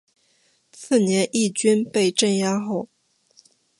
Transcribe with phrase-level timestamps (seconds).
[0.71, 2.89] 次年义军被镇压后。